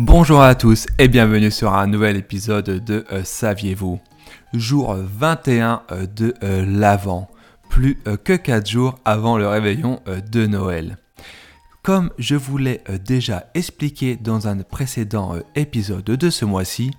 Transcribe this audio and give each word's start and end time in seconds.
Bonjour 0.00 0.40
à 0.40 0.54
tous 0.54 0.86
et 1.00 1.08
bienvenue 1.08 1.50
sur 1.50 1.74
un 1.74 1.88
nouvel 1.88 2.16
épisode 2.16 2.84
de 2.84 3.04
euh, 3.10 3.24
Saviez-vous? 3.24 3.98
Jour 4.54 4.94
21 4.94 5.82
euh, 5.90 6.06
de 6.06 6.34
euh, 6.44 6.64
l'Avent, 6.64 7.28
plus 7.68 7.96
que 8.22 8.34
4 8.36 8.64
jours 8.64 9.00
avant 9.04 9.36
le 9.38 9.48
réveillon 9.48 9.98
de 10.30 10.46
Noël. 10.46 10.98
Comme 11.82 12.12
je 12.16 12.36
vous 12.36 12.58
l'ai 12.58 12.80
déjà 13.04 13.46
expliqué 13.54 14.14
dans 14.14 14.46
un 14.46 14.58
précédent 14.58 15.34
épisode 15.56 16.04
de 16.04 16.30
ce 16.30 16.44
mois-ci, 16.44 16.92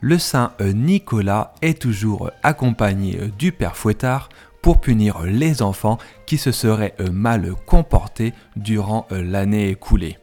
le 0.00 0.18
Saint 0.18 0.52
Nicolas 0.62 1.52
est 1.60 1.78
toujours 1.78 2.30
accompagné 2.42 3.18
du 3.38 3.52
Père 3.52 3.76
Fouettard 3.76 4.30
pour 4.62 4.80
punir 4.80 5.20
les 5.24 5.60
enfants 5.60 5.98
qui 6.24 6.38
se 6.38 6.52
seraient 6.52 6.94
mal 7.12 7.52
comportés 7.66 8.32
durant 8.56 9.06
l'année 9.10 9.68
écoulée. 9.68 10.16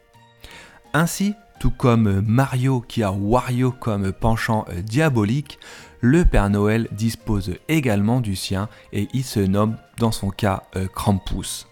Ainsi, 0.93 1.35
tout 1.61 1.69
comme 1.69 2.21
Mario 2.25 2.81
qui 2.81 3.03
a 3.03 3.11
Wario 3.11 3.71
comme 3.71 4.11
penchant 4.11 4.65
euh, 4.69 4.81
diabolique, 4.81 5.59
le 5.99 6.25
Père 6.25 6.49
Noël 6.49 6.87
dispose 6.91 7.51
également 7.67 8.19
du 8.19 8.35
sien 8.35 8.67
et 8.93 9.07
il 9.13 9.23
se 9.23 9.41
nomme 9.41 9.77
dans 9.99 10.11
son 10.11 10.31
cas 10.31 10.63
euh, 10.75 10.87
Krampus. 10.87 11.67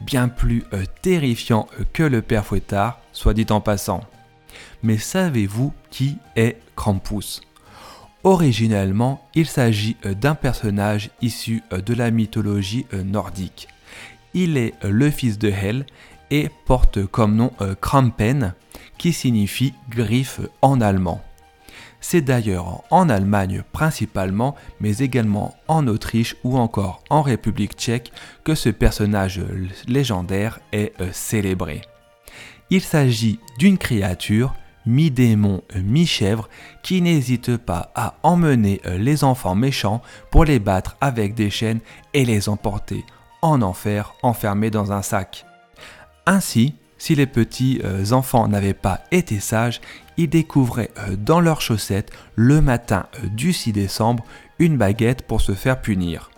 Bien 0.00 0.28
plus 0.28 0.64
euh, 0.72 0.84
terrifiant 1.02 1.68
que 1.92 2.02
le 2.02 2.22
Père 2.22 2.46
Fouettard, 2.46 2.98
soit 3.12 3.34
dit 3.34 3.44
en 3.50 3.60
passant. 3.60 4.00
Mais 4.82 4.96
savez-vous 4.96 5.74
qui 5.90 6.16
est 6.34 6.56
Krampus? 6.74 7.42
Originellement, 8.24 9.28
il 9.34 9.46
s'agit 9.46 9.98
d'un 10.02 10.34
personnage 10.34 11.10
issu 11.20 11.62
de 11.70 11.92
la 11.92 12.10
mythologie 12.10 12.86
nordique. 13.04 13.68
Il 14.32 14.56
est 14.56 14.72
le 14.82 15.10
fils 15.10 15.38
de 15.38 15.50
Hel 15.50 15.84
et 16.30 16.50
porte 16.66 17.04
comme 17.06 17.36
nom 17.36 17.52
Krampen, 17.80 18.54
qui 18.98 19.12
signifie 19.12 19.74
griffe 19.90 20.40
en 20.62 20.80
allemand. 20.80 21.22
C'est 22.00 22.20
d'ailleurs 22.20 22.84
en 22.90 23.08
Allemagne 23.08 23.64
principalement, 23.72 24.54
mais 24.78 24.98
également 24.98 25.56
en 25.66 25.88
Autriche 25.88 26.36
ou 26.44 26.56
encore 26.56 27.02
en 27.10 27.22
République 27.22 27.74
tchèque 27.74 28.12
que 28.44 28.54
ce 28.54 28.68
personnage 28.68 29.40
légendaire 29.88 30.60
est 30.72 30.92
euh, 31.00 31.08
célébré. 31.12 31.82
Il 32.70 32.82
s'agit 32.82 33.40
d'une 33.58 33.76
créature 33.76 34.54
mi-démon, 34.86 35.62
mi-chèvre, 35.74 36.48
qui 36.84 37.02
n'hésite 37.02 37.56
pas 37.56 37.90
à 37.96 38.14
emmener 38.22 38.80
euh, 38.86 38.98
les 38.98 39.24
enfants 39.24 39.56
méchants 39.56 40.00
pour 40.30 40.44
les 40.44 40.60
battre 40.60 40.96
avec 41.00 41.34
des 41.34 41.50
chaînes 41.50 41.80
et 42.14 42.24
les 42.24 42.48
emporter 42.48 43.04
en 43.42 43.62
enfer 43.62 44.14
enfermés 44.22 44.70
dans 44.70 44.92
un 44.92 45.02
sac. 45.02 45.44
Ainsi, 46.26 46.74
si 46.98 47.14
les 47.14 47.26
petits 47.26 47.80
euh, 47.84 48.10
enfants 48.10 48.48
n'avaient 48.48 48.74
pas 48.74 49.02
été 49.12 49.38
sages, 49.38 49.80
ils 50.16 50.28
découvraient 50.28 50.90
euh, 50.98 51.14
dans 51.16 51.40
leurs 51.40 51.60
chaussettes 51.60 52.10
le 52.34 52.60
matin 52.60 53.06
euh, 53.22 53.28
du 53.28 53.52
6 53.52 53.72
décembre 53.72 54.24
une 54.58 54.76
baguette 54.76 55.22
pour 55.22 55.40
se 55.40 55.52
faire 55.52 55.80
punir. 55.80 56.30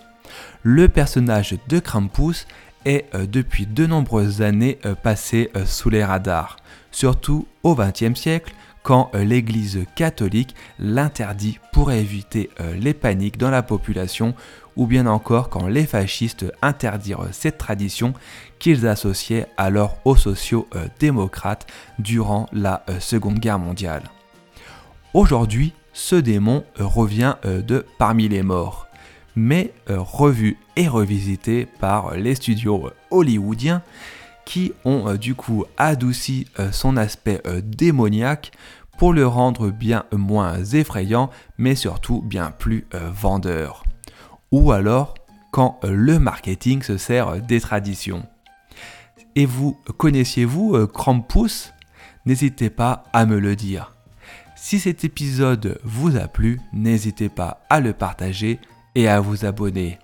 Le 0.63 0.89
personnage 0.89 1.57
de 1.69 1.79
Krampus 1.79 2.47
est 2.85 3.07
depuis 3.27 3.67
de 3.67 3.87
nombreuses 3.87 4.43
années 4.43 4.79
passé 5.03 5.51
sous 5.65 5.89
les 5.89 6.05
radars, 6.05 6.57
surtout 6.91 7.47
au 7.63 7.75
XXe 7.77 8.19
siècle 8.19 8.55
quand 8.83 9.11
l'Église 9.15 9.85
catholique 9.95 10.55
l'interdit 10.79 11.59
pour 11.73 11.93
éviter 11.93 12.51
les 12.75 12.95
paniques 12.95 13.39
dans 13.39 13.51
la 13.51 13.63
population 13.63 14.35
ou 14.79 14.87
bien 14.87 15.07
encore 15.07 15.51
quand 15.51 15.67
les 15.67 15.85
fascistes 15.85 16.47
interdirent 16.63 17.29
cette 17.33 17.59
tradition 17.59 18.15
qu'ils 18.59 18.87
associaient 18.87 19.47
alors 19.57 19.99
aux 20.05 20.17
sociaux-démocrates 20.17 21.67
durant 21.99 22.49
la 22.53 22.85
euh, 22.89 23.01
Seconde 23.01 23.41
Guerre 23.41 23.59
mondiale. 23.59 24.05
Aujourd'hui, 25.15 25.75
ce 25.93 26.15
démon 26.15 26.65
euh, 26.81 26.87
revient 26.87 27.35
euh, 27.45 27.61
de 27.61 27.85
parmi 27.99 28.29
les 28.29 28.43
morts, 28.43 28.87
mais 29.35 29.73
revu 29.89 30.57
et 30.77 30.89
revisité 30.89 31.67
par 31.67 32.15
les 32.15 32.35
studios 32.35 32.91
hollywoodiens 33.11 33.83
qui 34.49 34.73
ont 34.87 35.15
du 35.17 35.35
coup 35.35 35.67
adouci 35.77 36.47
son 36.73 36.97
aspect 36.97 37.43
démoniaque 37.63 38.53
pour 38.97 39.13
le 39.13 39.27
rendre 39.27 39.71
bien 39.71 40.05
moins 40.11 40.65
effrayant, 40.65 41.29
mais 41.59 41.75
surtout 41.75 42.23
bien 42.23 42.51
plus 42.51 42.87
vendeur 42.93 43.85
ou 44.51 44.73
alors 44.73 45.15
quand 45.51 45.79
euh, 45.85 45.91
le 45.93 46.19
marketing 46.19 46.83
se 46.83 46.97
sert 46.97 47.41
des 47.43 47.61
traditions. 47.61 48.27
Et 49.35 49.47
vous 49.47 49.79
connaissiez-vous 49.97 50.75
euh, 50.75 50.87
Krampus? 50.87 51.73
N'hésitez 52.27 52.71
pas 52.71 53.05
à 53.13 53.27
me 53.27 53.39
le 53.39 53.57
dire. 53.57 53.95
Si 54.57 54.79
cet 54.81 55.05
épisode 55.05 55.81
vous 55.85 56.17
a 56.17 56.29
plu, 56.29 56.61
n'hésitez 56.73 57.29
pas 57.29 57.63
à 57.71 57.81
le 57.81 57.93
partager 57.93 58.59
et 58.95 59.09
à 59.09 59.21
vous 59.21 59.45
abonner. 59.45 59.99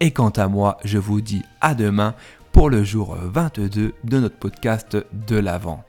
Et 0.00 0.10
quant 0.10 0.30
à 0.30 0.46
moi, 0.46 0.78
je 0.84 0.98
vous 0.98 1.20
dis 1.20 1.42
à 1.60 1.74
demain 1.74 2.14
pour 2.54 2.70
le 2.70 2.84
jour 2.84 3.16
22 3.20 3.94
de 4.04 4.18
notre 4.20 4.36
podcast 4.36 4.96
de 5.12 5.36
l'Avent. 5.36 5.82